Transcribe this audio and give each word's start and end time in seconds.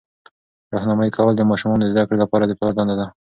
راهنمایي 0.73 1.11
کول 1.17 1.33
د 1.37 1.41
ماشومانو 1.49 1.83
د 1.83 1.89
زده 1.93 2.03
کړې 2.07 2.17
لپاره 2.23 2.43
د 2.45 2.51
پلار 2.59 2.73
دنده 2.75 2.95
ده. 2.99 3.07